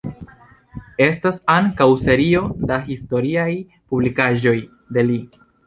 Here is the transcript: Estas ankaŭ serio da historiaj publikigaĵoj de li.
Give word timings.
Estas 1.07 1.37
ankaŭ 1.57 1.87
serio 2.05 2.43
da 2.73 2.81
historiaj 2.89 3.47
publikigaĵoj 3.93 4.59
de 4.99 5.09
li. 5.13 5.23